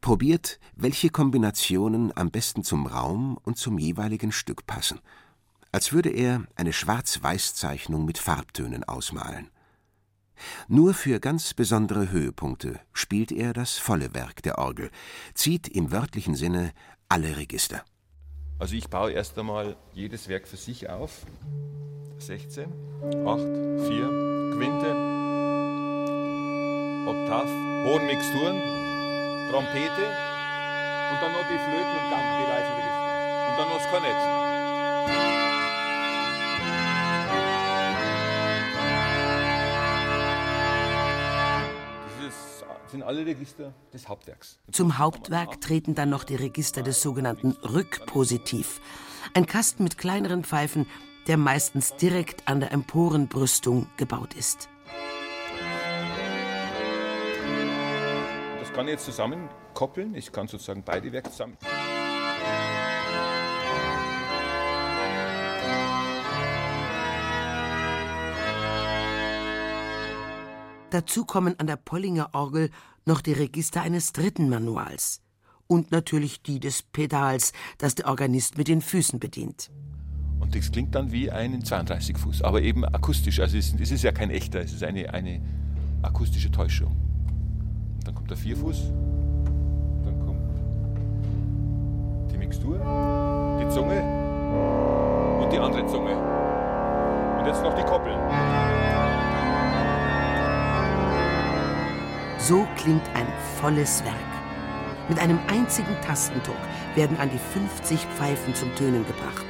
probiert, 0.00 0.58
welche 0.74 1.10
Kombinationen 1.10 2.16
am 2.16 2.30
besten 2.30 2.64
zum 2.64 2.86
Raum 2.86 3.38
und 3.42 3.58
zum 3.58 3.78
jeweiligen 3.78 4.32
Stück 4.32 4.66
passen, 4.66 5.00
als 5.72 5.92
würde 5.92 6.10
er 6.10 6.44
eine 6.56 6.72
Schwarz-Weiß-Zeichnung 6.72 8.04
mit 8.04 8.18
Farbtönen 8.18 8.84
ausmalen. 8.84 9.50
Nur 10.68 10.94
für 10.94 11.20
ganz 11.20 11.54
besondere 11.54 12.10
Höhepunkte 12.10 12.80
spielt 12.92 13.32
er 13.32 13.52
das 13.52 13.78
volle 13.78 14.14
Werk 14.14 14.42
der 14.42 14.58
Orgel, 14.58 14.90
zieht 15.34 15.68
im 15.68 15.90
wörtlichen 15.90 16.34
Sinne 16.34 16.72
alle 17.08 17.36
Register. 17.36 17.84
Also 18.58 18.74
ich 18.74 18.88
baue 18.88 19.12
erst 19.12 19.38
einmal 19.38 19.76
jedes 19.94 20.28
Werk 20.28 20.48
für 20.48 20.56
sich 20.56 20.88
auf. 20.88 21.26
16, 22.18 22.66
8, 23.24 23.38
4, 23.86 24.50
Quinte, 24.56 24.90
Oktav, 27.06 27.48
hohen 27.86 28.06
Mixturen, 28.06 28.77
Trompete 29.50 30.06
und 31.10 31.22
dann 31.22 31.32
noch 31.32 31.46
die 31.48 31.58
Flöten 31.58 31.94
und 31.96 32.10
Gampen, 32.10 32.34
die 32.38 32.48
weißen 32.52 32.74
Register. 32.74 33.48
Und 33.48 33.58
dann 33.58 33.68
noch 33.68 33.78
das 33.78 33.88
Kornett. 33.90 34.38
Sind 42.90 43.02
alle 43.02 43.26
Register 43.26 43.74
des 43.92 44.08
Hauptwerks. 44.08 44.58
Zum 44.72 44.96
Hauptwerk 44.96 45.60
treten 45.60 45.94
dann 45.94 46.08
noch 46.08 46.24
die 46.24 46.36
Register 46.36 46.82
des 46.82 47.02
sogenannten 47.02 47.50
Rückpositiv. 47.62 48.80
Ein 49.34 49.44
Kasten 49.44 49.82
mit 49.82 49.98
kleineren 49.98 50.42
Pfeifen, 50.42 50.86
der 51.26 51.36
meistens 51.36 51.96
direkt 51.96 52.48
an 52.48 52.60
der 52.60 52.72
Emporenbrüstung 52.72 53.88
gebaut 53.98 54.32
ist. 54.32 54.70
Kann 58.78 58.86
ich 58.86 58.92
jetzt 58.92 59.06
zusammenkoppeln. 59.06 60.14
Ich 60.14 60.30
kann 60.30 60.46
sozusagen 60.46 60.84
beide 60.84 61.10
Werke 61.10 61.32
zusammen. 61.32 61.56
Dazu 70.90 71.24
kommen 71.24 71.58
an 71.58 71.66
der 71.66 71.74
Pollinger 71.74 72.30
Orgel 72.34 72.70
noch 73.04 73.20
die 73.20 73.32
Register 73.32 73.82
eines 73.82 74.12
dritten 74.12 74.48
Manuals. 74.48 75.22
Und 75.66 75.90
natürlich 75.90 76.40
die 76.44 76.60
des 76.60 76.84
Pedals, 76.84 77.52
das 77.78 77.96
der 77.96 78.06
Organist 78.06 78.58
mit 78.58 78.68
den 78.68 78.80
Füßen 78.80 79.18
bedient. 79.18 79.72
Und 80.38 80.54
das 80.54 80.70
klingt 80.70 80.94
dann 80.94 81.10
wie 81.10 81.32
ein 81.32 81.64
32 81.64 82.16
Fuß, 82.16 82.42
aber 82.42 82.62
eben 82.62 82.84
akustisch. 82.84 83.40
Also 83.40 83.58
es, 83.58 83.74
es 83.74 83.90
ist 83.90 84.04
ja 84.04 84.12
kein 84.12 84.30
echter, 84.30 84.60
es 84.60 84.72
ist 84.72 84.84
eine, 84.84 85.12
eine 85.12 85.42
akustische 86.02 86.52
Täuschung. 86.52 87.07
Dann 88.04 88.14
kommt 88.14 88.30
der 88.30 88.36
Vierfuß, 88.36 88.90
dann 90.04 90.18
kommt 90.24 90.40
die 92.32 92.38
Mixtur, 92.38 92.78
die 93.60 93.68
Zunge 93.68 94.02
und 95.42 95.52
die 95.52 95.58
andere 95.58 95.86
Zunge. 95.86 96.16
Und 97.38 97.46
jetzt 97.46 97.62
noch 97.62 97.74
die 97.74 97.82
Koppeln. 97.82 98.18
So 102.38 102.66
klingt 102.76 103.06
ein 103.14 103.26
volles 103.60 104.02
Werk. 104.04 104.14
Mit 105.08 105.18
einem 105.18 105.38
einzigen 105.48 105.94
Tastendruck 106.02 106.56
werden 106.94 107.18
an 107.18 107.30
die 107.30 107.38
50 107.38 108.06
Pfeifen 108.16 108.54
zum 108.54 108.74
Tönen 108.74 109.06
gebracht. 109.06 109.46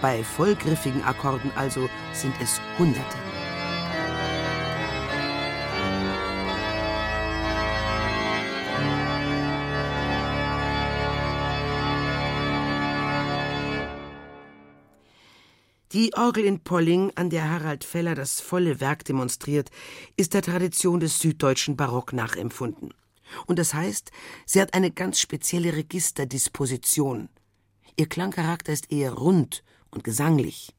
Bei 0.00 0.24
vollgriffigen 0.24 1.04
Akkorden 1.04 1.50
also 1.54 1.88
sind 2.12 2.34
es 2.40 2.60
Hunderte. 2.78 3.21
Die 15.92 16.14
Orgel 16.14 16.44
in 16.44 16.60
Polling, 16.60 17.12
an 17.16 17.28
der 17.28 17.50
Harald 17.50 17.84
Feller 17.84 18.14
das 18.14 18.40
volle 18.40 18.80
Werk 18.80 19.04
demonstriert, 19.04 19.70
ist 20.16 20.32
der 20.32 20.40
Tradition 20.40 21.00
des 21.00 21.18
süddeutschen 21.18 21.76
Barock 21.76 22.14
nachempfunden. 22.14 22.94
Und 23.46 23.58
das 23.58 23.74
heißt, 23.74 24.10
sie 24.46 24.62
hat 24.62 24.72
eine 24.72 24.90
ganz 24.90 25.20
spezielle 25.20 25.76
Registerdisposition. 25.76 27.28
Ihr 27.96 28.08
Klangcharakter 28.08 28.72
ist 28.72 28.90
eher 28.90 29.12
rund 29.12 29.64
und 29.90 30.02
gesanglich. 30.02 30.74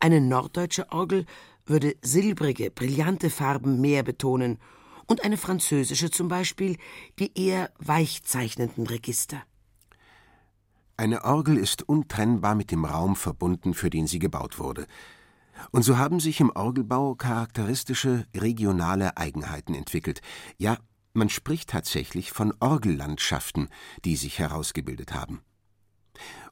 Eine 0.00 0.20
norddeutsche 0.20 0.90
Orgel 0.90 1.24
würde 1.64 1.94
silbrige, 2.02 2.72
brillante 2.72 3.30
Farben 3.30 3.80
mehr 3.80 4.02
betonen 4.02 4.58
und 5.06 5.22
eine 5.22 5.36
französische 5.36 6.10
zum 6.10 6.26
Beispiel 6.26 6.78
die 7.20 7.30
eher 7.38 7.70
weichzeichnenden 7.78 8.88
Register. 8.88 9.44
Eine 10.98 11.24
Orgel 11.24 11.58
ist 11.58 11.82
untrennbar 11.82 12.54
mit 12.54 12.70
dem 12.70 12.84
Raum 12.86 13.16
verbunden, 13.16 13.74
für 13.74 13.90
den 13.90 14.06
sie 14.06 14.18
gebaut 14.18 14.58
wurde. 14.58 14.86
Und 15.70 15.82
so 15.82 15.98
haben 15.98 16.20
sich 16.20 16.40
im 16.40 16.50
Orgelbau 16.50 17.14
charakteristische 17.14 18.26
regionale 18.34 19.16
Eigenheiten 19.16 19.74
entwickelt, 19.74 20.20
ja 20.58 20.78
Man 21.12 21.30
spricht 21.30 21.70
tatsächlich 21.70 22.30
von 22.30 22.52
Orgellandschaften, 22.60 23.70
die 24.04 24.16
sich 24.16 24.38
herausgebildet 24.38 25.14
haben. 25.14 25.40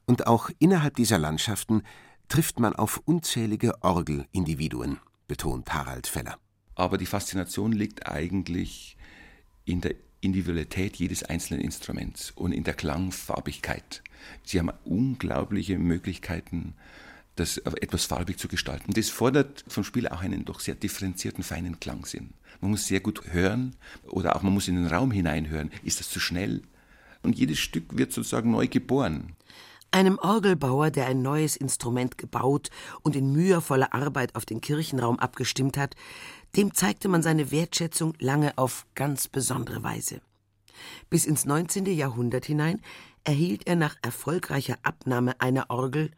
Und 0.07 0.25
auch 0.25 0.49
innerhalb 0.57 0.95
dieser 0.95 1.19
Landschaften 1.19 1.83
trifft 2.29 2.59
man 2.59 2.75
auf 2.75 2.99
unzählige 3.05 3.83
Orgelindividuen, 3.83 4.99
betont 5.27 5.71
Harald 5.71 6.07
Feller. 6.07 6.37
Aber 6.73 6.97
die 6.97 7.05
Faszination 7.05 7.71
liegt 7.71 8.07
eigentlich 8.07 8.97
in 9.65 9.81
der 9.81 9.95
Individualität 10.25 10.97
jedes 10.97 11.23
einzelnen 11.23 11.61
Instruments 11.61 12.31
und 12.31 12.51
in 12.51 12.63
der 12.63 12.73
Klangfarbigkeit. 12.73 14.03
Sie 14.43 14.59
haben 14.59 14.71
unglaubliche 14.83 15.77
Möglichkeiten, 15.77 16.73
das 17.35 17.57
etwas 17.57 18.05
farbig 18.05 18.37
zu 18.37 18.47
gestalten. 18.47 18.93
Das 18.93 19.09
fordert 19.09 19.63
vom 19.67 19.83
Spieler 19.83 20.13
auch 20.13 20.21
einen 20.21 20.45
doch 20.45 20.59
sehr 20.59 20.75
differenzierten, 20.75 21.43
feinen 21.43 21.79
Klangsinn. 21.79 22.31
Man 22.61 22.71
muss 22.71 22.87
sehr 22.87 23.01
gut 23.01 23.33
hören 23.33 23.75
oder 24.03 24.35
auch 24.35 24.41
man 24.41 24.53
muss 24.53 24.67
in 24.67 24.75
den 24.75 24.87
Raum 24.87 25.11
hineinhören. 25.11 25.71
Ist 25.83 25.99
das 25.99 26.09
zu 26.09 26.19
schnell? 26.19 26.63
Und 27.23 27.37
jedes 27.37 27.59
Stück 27.59 27.97
wird 27.97 28.13
sozusagen 28.13 28.51
neu 28.51 28.67
geboren. 28.67 29.35
Einem 29.91 30.19
Orgelbauer, 30.19 30.91
der 30.91 31.07
ein 31.07 31.21
neues 31.21 31.55
Instrument 31.55 32.17
gebaut 32.17 32.69
und 33.01 33.15
in 33.15 33.31
mühevoller 33.31 33.93
Arbeit 33.93 34.35
auf 34.35 34.45
den 34.45 34.59
Kirchenraum 34.59 35.19
abgestimmt 35.19 35.77
hat, 35.77 35.95
dem 36.55 36.73
zeigte 36.73 37.07
man 37.07 37.21
seine 37.21 37.51
Wertschätzung 37.51 38.13
lange 38.19 38.57
auf 38.57 38.85
ganz 38.95 39.27
besondere 39.27 39.83
Weise. 39.83 40.21
Bis 41.09 41.25
ins 41.25 41.45
19. 41.45 41.85
Jahrhundert 41.87 42.45
hinein 42.45 42.81
erhielt 43.23 43.67
er 43.67 43.75
nach 43.75 43.97
erfolgreicher 44.01 44.77
Abnahme 44.83 45.39
einer 45.41 45.69
Orgel 45.69 46.11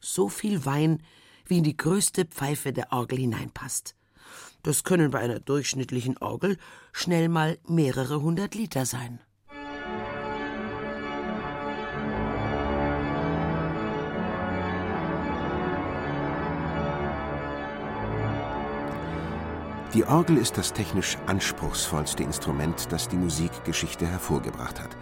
so 0.00 0.28
viel 0.28 0.64
Wein, 0.64 1.02
wie 1.46 1.58
in 1.58 1.64
die 1.64 1.76
größte 1.76 2.24
Pfeife 2.24 2.72
der 2.72 2.92
Orgel 2.92 3.18
hineinpasst. 3.18 3.94
Das 4.62 4.82
können 4.82 5.10
bei 5.10 5.20
einer 5.20 5.40
durchschnittlichen 5.40 6.16
Orgel 6.18 6.56
schnell 6.92 7.28
mal 7.28 7.58
mehrere 7.68 8.22
hundert 8.22 8.54
Liter 8.54 8.86
sein. 8.86 9.20
Die 19.94 20.04
Orgel 20.04 20.38
ist 20.38 20.58
das 20.58 20.72
technisch 20.72 21.16
anspruchsvollste 21.26 22.24
Instrument, 22.24 22.90
das 22.90 23.06
die 23.06 23.16
Musikgeschichte 23.16 24.04
hervorgebracht 24.04 24.80
hat. 24.80 24.96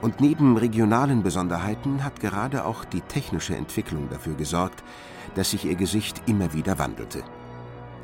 Und 0.00 0.20
neben 0.20 0.56
regionalen 0.56 1.24
Besonderheiten 1.24 2.04
hat 2.04 2.20
gerade 2.20 2.66
auch 2.66 2.84
die 2.84 3.00
technische 3.00 3.56
Entwicklung 3.56 4.08
dafür 4.08 4.34
gesorgt, 4.34 4.84
dass 5.34 5.50
sich 5.50 5.64
ihr 5.64 5.74
Gesicht 5.74 6.22
immer 6.26 6.52
wieder 6.52 6.78
wandelte. 6.78 7.24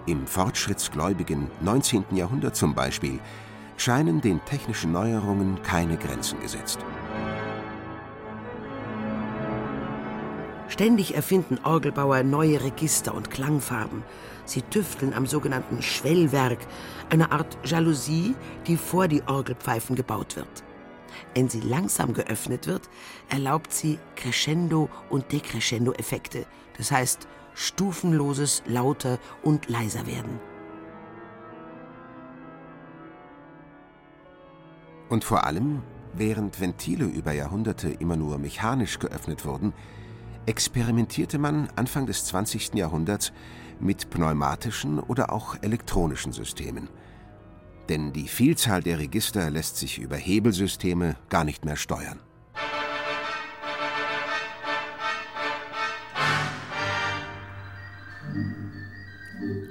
Im 0.06 0.26
fortschrittsgläubigen 0.26 1.48
19. 1.60 2.06
Jahrhundert 2.10 2.56
zum 2.56 2.74
Beispiel 2.74 3.20
scheinen 3.76 4.20
den 4.20 4.44
technischen 4.44 4.90
Neuerungen 4.90 5.62
keine 5.62 5.96
Grenzen 5.98 6.40
gesetzt. 6.40 6.80
Ständig 10.72 11.14
erfinden 11.14 11.58
Orgelbauer 11.64 12.22
neue 12.22 12.64
Register 12.64 13.14
und 13.14 13.30
Klangfarben. 13.30 14.02
Sie 14.46 14.62
tüfteln 14.62 15.12
am 15.12 15.26
sogenannten 15.26 15.82
Schwellwerk, 15.82 16.60
einer 17.10 17.30
Art 17.30 17.58
Jalousie, 17.62 18.34
die 18.66 18.78
vor 18.78 19.06
die 19.06 19.22
Orgelpfeifen 19.22 19.96
gebaut 19.96 20.34
wird. 20.34 20.64
Wenn 21.34 21.50
sie 21.50 21.60
langsam 21.60 22.14
geöffnet 22.14 22.66
wird, 22.66 22.88
erlaubt 23.28 23.70
sie 23.70 23.98
Crescendo- 24.16 24.88
und 25.10 25.30
Decrescendo-Effekte, 25.30 26.46
das 26.78 26.90
heißt 26.90 27.28
stufenloses 27.52 28.62
lauter 28.64 29.18
und 29.42 29.68
leiser 29.68 30.06
werden. 30.06 30.40
Und 35.10 35.22
vor 35.22 35.44
allem, 35.44 35.82
während 36.14 36.62
Ventile 36.62 37.04
über 37.04 37.32
Jahrhunderte 37.32 37.90
immer 37.90 38.16
nur 38.16 38.38
mechanisch 38.38 38.98
geöffnet 38.98 39.44
wurden, 39.44 39.74
experimentierte 40.46 41.38
man 41.38 41.68
Anfang 41.76 42.06
des 42.06 42.24
20. 42.26 42.74
Jahrhunderts 42.74 43.32
mit 43.80 44.10
pneumatischen 44.10 44.98
oder 44.98 45.32
auch 45.32 45.56
elektronischen 45.62 46.32
Systemen. 46.32 46.88
Denn 47.88 48.12
die 48.12 48.28
Vielzahl 48.28 48.82
der 48.82 48.98
Register 48.98 49.50
lässt 49.50 49.76
sich 49.76 49.98
über 49.98 50.16
Hebelsysteme 50.16 51.16
gar 51.28 51.44
nicht 51.44 51.64
mehr 51.64 51.76
steuern. 51.76 52.20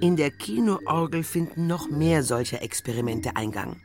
In 0.02 0.16
der 0.16 0.32
Kinoorgel 0.32 1.24
finden 1.24 1.68
noch 1.68 1.90
mehr 1.90 2.24
solcher 2.24 2.64
Experimente 2.64 3.36
Eingang. 3.36 3.78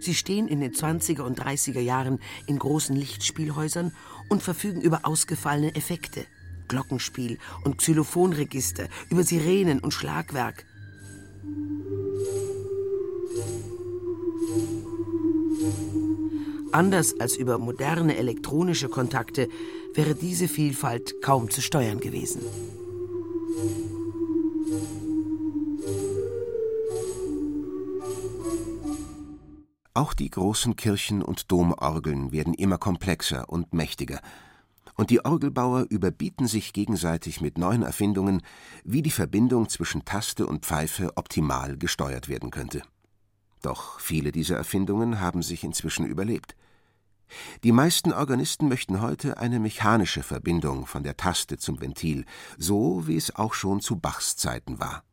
Sie 0.00 0.14
stehen 0.14 0.48
in 0.48 0.60
den 0.60 0.72
20er 0.72 1.22
und 1.22 1.40
30er 1.40 1.80
Jahren 1.80 2.18
in 2.46 2.58
großen 2.58 2.96
Lichtspielhäusern 2.96 3.92
und 4.32 4.42
verfügen 4.42 4.80
über 4.80 5.00
ausgefallene 5.04 5.74
Effekte. 5.74 6.24
Glockenspiel 6.66 7.38
und 7.64 7.76
Xylophonregister, 7.76 8.88
über 9.10 9.24
Sirenen 9.24 9.78
und 9.80 9.92
Schlagwerk. 9.92 10.64
Anders 16.72 17.20
als 17.20 17.36
über 17.36 17.58
moderne 17.58 18.16
elektronische 18.16 18.88
Kontakte 18.88 19.48
wäre 19.92 20.14
diese 20.14 20.48
Vielfalt 20.48 21.20
kaum 21.20 21.50
zu 21.50 21.60
steuern 21.60 22.00
gewesen. 22.00 22.40
Auch 29.94 30.14
die 30.14 30.30
großen 30.30 30.74
Kirchen 30.76 31.22
und 31.22 31.52
Domorgeln 31.52 32.32
werden 32.32 32.54
immer 32.54 32.78
komplexer 32.78 33.48
und 33.48 33.74
mächtiger, 33.74 34.20
und 34.94 35.10
die 35.10 35.24
Orgelbauer 35.24 35.86
überbieten 35.88 36.46
sich 36.46 36.72
gegenseitig 36.72 37.40
mit 37.40 37.58
neuen 37.58 37.82
Erfindungen, 37.82 38.42
wie 38.84 39.02
die 39.02 39.10
Verbindung 39.10 39.68
zwischen 39.68 40.04
Taste 40.04 40.46
und 40.46 40.64
Pfeife 40.64 41.16
optimal 41.16 41.76
gesteuert 41.76 42.28
werden 42.28 42.50
könnte. 42.50 42.82
Doch 43.62 44.00
viele 44.00 44.32
dieser 44.32 44.56
Erfindungen 44.56 45.20
haben 45.20 45.42
sich 45.42 45.64
inzwischen 45.64 46.06
überlebt. 46.06 46.56
Die 47.62 47.72
meisten 47.72 48.12
Organisten 48.12 48.68
möchten 48.68 49.00
heute 49.00 49.38
eine 49.38 49.60
mechanische 49.60 50.22
Verbindung 50.22 50.86
von 50.86 51.02
der 51.02 51.16
Taste 51.16 51.56
zum 51.58 51.80
Ventil, 51.80 52.26
so 52.58 53.06
wie 53.06 53.16
es 53.16 53.34
auch 53.34 53.54
schon 53.54 53.80
zu 53.80 53.96
Bachs 53.96 54.36
Zeiten 54.36 54.78
war. 54.78 55.04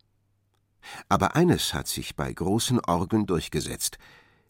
Aber 1.07 1.35
eines 1.35 1.73
hat 1.73 1.87
sich 1.87 2.15
bei 2.15 2.31
großen 2.31 2.79
Orgeln 2.79 3.25
durchgesetzt 3.25 3.97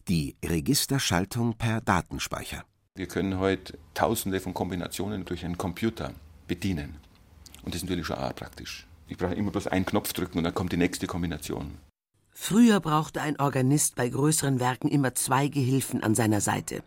die 0.07 0.35
Registerschaltung 0.43 1.55
per 1.55 1.81
Datenspeicher. 1.81 2.63
Wir 2.95 3.07
können 3.07 3.39
heute 3.39 3.77
tausende 3.93 4.39
von 4.39 4.53
Kombinationen 4.53 5.25
durch 5.25 5.45
einen 5.45 5.57
Computer 5.57 6.13
bedienen. 6.47 6.97
Und 7.63 7.73
das 7.73 7.81
ist 7.81 7.89
natürlich 7.89 8.07
schon 8.07 8.17
auch 8.17 8.35
praktisch. 8.35 8.87
Ich 9.07 9.17
brauche 9.17 9.33
immer 9.33 9.51
bloß 9.51 9.67
einen 9.67 9.85
Knopf 9.85 10.13
drücken 10.13 10.37
und 10.37 10.43
dann 10.43 10.53
kommt 10.53 10.71
die 10.71 10.77
nächste 10.77 11.07
Kombination. 11.07 11.77
Früher 12.31 12.79
brauchte 12.79 13.21
ein 13.21 13.39
Organist 13.39 13.95
bei 13.95 14.07
größeren 14.07 14.59
Werken 14.59 14.87
immer 14.87 15.13
zwei 15.15 15.47
Gehilfen 15.47 16.03
an 16.03 16.15
seiner 16.15 16.41
Seite. 16.41 16.83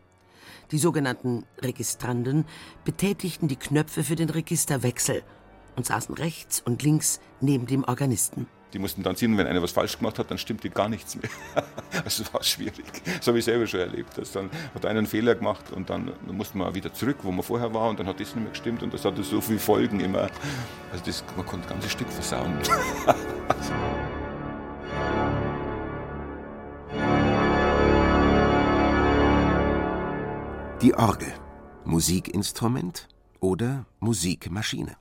Die 0.71 0.79
sogenannten 0.79 1.45
Registranden 1.61 2.47
betätigten 2.85 3.49
die 3.49 3.57
Knöpfe 3.57 4.05
für 4.05 4.17
den 4.17 4.31
Registerwechsel 4.31 5.23
und 5.77 5.85
saßen 5.85 6.15
rechts 6.15 6.63
und 6.65 6.83
links 6.83 7.21
neben 7.41 7.67
dem 7.67 7.85
Organisten. 7.85 8.47
Die 8.73 8.79
mussten 8.79 9.03
dann 9.03 9.17
sehen, 9.17 9.37
wenn 9.37 9.47
einer 9.47 9.63
was 9.63 9.73
falsch 9.73 9.99
gemacht 9.99 10.19
hat, 10.19 10.31
dann 10.31 10.39
stimmte 10.39 10.71
gar 10.71 10.89
nichts 10.89 11.17
mehr. 11.17 11.29
also 12.05 12.25
war 12.33 12.43
schwierig. 12.43 13.03
Das 13.19 13.27
habe 13.27 13.39
ich 13.39 13.45
selber 13.45 13.67
schon 13.67 13.81
erlebt. 13.81 14.17
Dass 14.17 14.33
dann 14.33 14.51
hat 14.75 14.87
einer 14.87 14.99
einen 14.99 15.07
Fehler 15.07 15.35
gemacht 15.35 15.71
und 15.73 15.91
dann, 15.91 16.13
dann 16.27 16.37
musste 16.37 16.57
man 16.57 16.75
wieder 16.75 16.93
zurück, 16.93 17.19
wo 17.23 17.31
man 17.31 17.43
vorher 17.43 17.75
war 17.75 17.91
und 17.91 18.01
dann 18.01 18.07
hat 18.07 18.19
das 18.21 18.35
nicht 18.35 18.43
mehr 18.43 18.51
gestimmt 18.51 18.83
und 18.83 18.95
das 18.95 19.05
hatte 19.05 19.23
so 19.23 19.41
viele 19.41 19.59
Folgen 19.59 20.01
immer. 20.01 20.29
Also 20.91 21.05
das, 21.05 21.23
man 21.37 21.45
konnte 21.45 21.67
ein 21.69 21.75
ganzes 21.75 21.93
Stück 21.93 22.09
versauen. 22.09 22.57
Die 30.83 30.95
Orgel. 30.95 31.33
Musikinstrument 31.85 33.09
oder 33.41 33.87
Musikmaschine. 34.01 34.97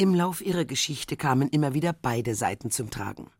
Im 0.00 0.14
Lauf 0.14 0.40
ihrer 0.42 0.64
Geschichte 0.64 1.16
kamen 1.16 1.48
immer 1.48 1.74
wieder 1.74 1.92
beide 1.92 2.36
Seiten 2.36 2.70
zum 2.70 2.88
Tragen. 2.88 3.32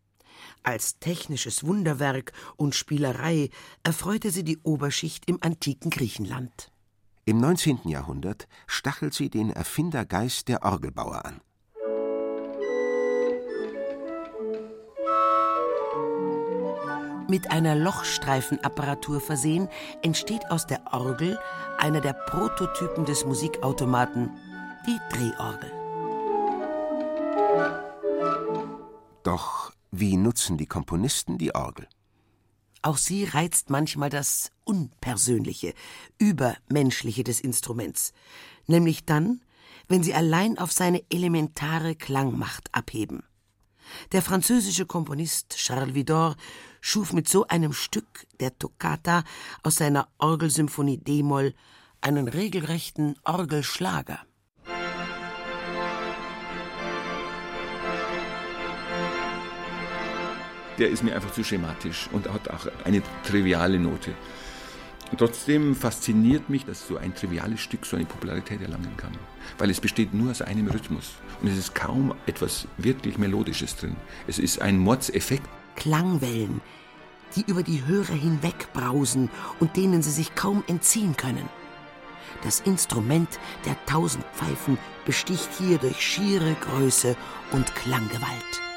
Als 0.64 0.99
technisches 0.99 1.64
Wunderwerk 1.64 2.33
und 2.57 2.75
Spielerei 2.75 3.51
erfreute 3.85 4.33
sie 4.33 4.42
die 4.42 4.59
Oberschicht 4.64 5.31
im 5.31 5.38
antiken 5.40 5.90
Griechenland. 5.90 6.73
Im 7.27 7.38
19. 7.38 7.83
Jahrhundert 7.85 8.49
stachelt 8.66 9.14
sie 9.14 9.31
den 9.31 9.51
Erfindergeist 9.51 10.49
der 10.49 10.64
Orgelbauer 10.64 11.25
an. 11.25 11.40
Mit 17.29 17.53
einer 17.53 17.77
Lochstreifenapparatur 17.77 19.21
versehen, 19.21 19.68
entsteht 20.03 20.51
aus 20.51 20.66
der 20.66 20.92
Orgel 20.92 21.38
einer 21.77 22.01
der 22.01 22.14
Prototypen 22.14 23.05
des 23.05 23.25
Musikautomaten, 23.25 24.31
die 24.87 24.99
Drehorgel. 25.14 25.78
Doch 29.29 29.75
wie 29.91 30.17
nutzen 30.17 30.57
die 30.57 30.64
Komponisten 30.64 31.37
die 31.37 31.55
Orgel? 31.55 31.87
Auch 32.81 32.97
sie 32.97 33.25
reizt 33.25 33.69
manchmal 33.69 34.09
das 34.09 34.51
Unpersönliche, 34.64 35.75
Übermenschliche 36.17 37.25
des 37.25 37.41
Instruments, 37.41 38.14
nämlich 38.67 39.05
dann, 39.05 39.43
wenn 39.87 40.03
sie 40.03 40.14
allein 40.14 40.57
auf 40.57 40.73
seine 40.73 41.05
elementare 41.11 41.95
Klangmacht 41.95 42.75
abheben. 42.75 43.23
Der 44.12 44.23
französische 44.23 44.87
Komponist 44.87 45.59
Charles 45.59 45.95
Vidor 45.95 46.35
schuf 46.81 47.12
mit 47.12 47.29
so 47.29 47.47
einem 47.49 47.75
Stück 47.75 48.27
der 48.41 48.59
Toccata 48.59 49.25
aus 49.62 49.75
seiner 49.75 50.09
Orgelsymphonie 50.17 50.97
D-Moll 50.97 51.53
einen 52.01 52.29
regelrechten 52.29 53.14
Orgelschlager. 53.25 54.21
Der 60.79 60.88
ist 60.88 61.03
mir 61.03 61.14
einfach 61.14 61.33
zu 61.33 61.43
schematisch 61.43 62.09
und 62.12 62.33
hat 62.33 62.49
auch 62.51 62.67
eine 62.85 63.03
triviale 63.25 63.79
Note. 63.79 64.14
Trotzdem 65.17 65.75
fasziniert 65.75 66.51
mich, 66.51 66.67
dass 66.67 66.87
so 66.87 66.99
ein 66.99 67.14
triviales 67.14 67.61
Stück 67.61 67.87
so 67.87 67.97
eine 67.97 68.05
Popularität 68.05 68.61
erlangen 68.61 68.97
kann. 68.97 69.12
Weil 69.57 69.71
es 69.71 69.81
besteht 69.81 70.12
nur 70.12 70.31
aus 70.31 70.43
einem 70.43 70.69
Rhythmus. 70.69 71.14
Und 71.41 71.49
es 71.49 71.57
ist 71.57 71.75
kaum 71.75 72.14
etwas 72.27 72.69
wirklich 72.77 73.17
Melodisches 73.19 73.77
drin. 73.77 73.97
Es 74.27 74.38
ist 74.38 74.61
ein 74.61 74.79
Mordseffekt. 74.79 75.49
Klangwellen, 75.77 76.61
die 77.37 77.45
über 77.47 77.62
die 77.62 77.85
Hörer 77.87 78.14
hinwegbrausen 78.14 79.31
und 79.61 79.77
denen 79.77 80.03
sie 80.03 80.11
sich 80.11 80.35
kaum 80.35 80.62
entziehen 80.67 81.17
können. 81.17 81.49
Das 82.45 82.61
Instrument 82.61 83.29
der 83.64 83.77
tausend 83.87 84.25
Pfeifen 84.35 84.79
besticht 85.07 85.49
hier 85.59 85.79
durch 85.79 86.01
schiere 86.01 86.55
Größe 86.61 87.17
und 87.53 87.75
Klanggewalt. 87.75 88.67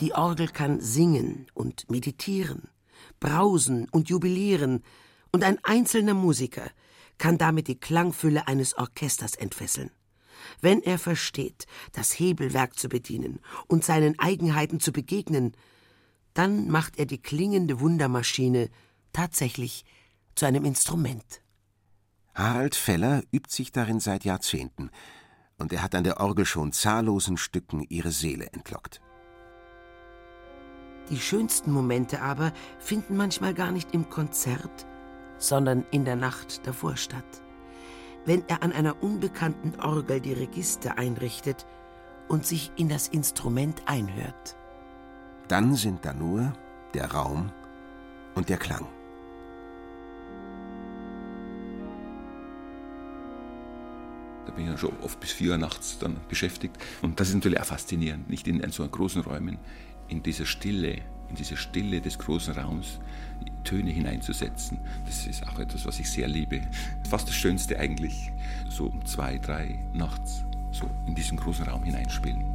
Die 0.00 0.12
Orgel 0.12 0.48
kann 0.48 0.80
singen 0.80 1.46
und 1.54 1.88
meditieren, 1.88 2.68
brausen 3.20 3.88
und 3.90 4.08
jubilieren, 4.08 4.82
und 5.30 5.44
ein 5.44 5.58
einzelner 5.64 6.14
Musiker 6.14 6.70
kann 7.18 7.38
damit 7.38 7.68
die 7.68 7.78
Klangfülle 7.78 8.46
eines 8.48 8.76
Orchesters 8.76 9.34
entfesseln. 9.34 9.90
Wenn 10.60 10.82
er 10.82 10.98
versteht, 10.98 11.66
das 11.92 12.18
Hebelwerk 12.18 12.76
zu 12.76 12.88
bedienen 12.88 13.40
und 13.66 13.84
seinen 13.84 14.18
Eigenheiten 14.18 14.80
zu 14.80 14.92
begegnen, 14.92 15.56
dann 16.34 16.68
macht 16.68 16.98
er 16.98 17.06
die 17.06 17.22
klingende 17.22 17.80
Wundermaschine 17.80 18.70
tatsächlich 19.12 19.84
zu 20.34 20.46
einem 20.46 20.64
Instrument. 20.64 21.40
Harald 22.34 22.74
Feller 22.74 23.22
übt 23.32 23.50
sich 23.52 23.70
darin 23.70 24.00
seit 24.00 24.24
Jahrzehnten, 24.24 24.90
und 25.56 25.72
er 25.72 25.82
hat 25.82 25.94
an 25.94 26.02
der 26.02 26.18
Orgel 26.18 26.46
schon 26.46 26.72
zahllosen 26.72 27.36
Stücken 27.36 27.82
ihre 27.88 28.10
Seele 28.10 28.48
entlockt. 28.52 29.00
Die 31.10 31.18
schönsten 31.18 31.70
Momente 31.70 32.22
aber 32.22 32.52
finden 32.78 33.16
manchmal 33.16 33.52
gar 33.52 33.72
nicht 33.72 33.92
im 33.92 34.08
Konzert, 34.08 34.86
sondern 35.38 35.84
in 35.90 36.04
der 36.04 36.16
Nacht 36.16 36.66
davor 36.66 36.96
statt. 36.96 37.24
Wenn 38.24 38.42
er 38.48 38.62
an 38.62 38.72
einer 38.72 39.02
unbekannten 39.02 39.78
Orgel 39.80 40.20
die 40.20 40.32
Register 40.32 40.96
einrichtet 40.96 41.66
und 42.28 42.46
sich 42.46 42.72
in 42.76 42.88
das 42.88 43.08
Instrument 43.08 43.82
einhört. 43.86 44.56
Dann 45.48 45.74
sind 45.74 46.06
da 46.06 46.14
nur 46.14 46.54
der 46.94 47.12
Raum 47.12 47.52
und 48.34 48.48
der 48.48 48.56
Klang. 48.56 48.86
Da 54.46 54.52
bin 54.52 54.64
ich 54.64 54.70
ja 54.70 54.78
schon 54.78 54.92
oft 55.02 55.20
bis 55.20 55.32
vier 55.32 55.52
Uhr 55.52 55.58
nachts 55.58 55.98
dann 55.98 56.16
beschäftigt. 56.28 56.76
Und 57.02 57.20
das 57.20 57.28
ist 57.28 57.34
natürlich 57.34 57.60
auch 57.60 57.66
faszinierend, 57.66 58.28
nicht 58.28 58.46
in 58.46 58.70
so 58.70 58.86
großen 58.88 59.22
Räumen, 59.22 59.58
in 60.08 60.22
dieser 60.22 60.46
Stille, 60.46 60.96
in 61.28 61.36
diese 61.36 61.56
Stille 61.56 62.00
des 62.00 62.18
großen 62.18 62.54
Raums 62.54 63.00
Töne 63.64 63.90
hineinzusetzen. 63.90 64.78
Das 65.06 65.26
ist 65.26 65.46
auch 65.48 65.58
etwas, 65.58 65.86
was 65.86 65.98
ich 65.98 66.10
sehr 66.10 66.28
liebe. 66.28 66.60
Fast 67.08 67.28
das 67.28 67.34
Schönste 67.34 67.78
eigentlich, 67.78 68.30
so 68.68 68.86
um 68.86 69.04
zwei, 69.04 69.38
drei 69.38 69.78
nachts, 69.92 70.44
so 70.70 70.88
in 71.06 71.14
diesen 71.14 71.38
großen 71.38 71.66
Raum 71.66 71.82
hineinspielen. 71.82 72.53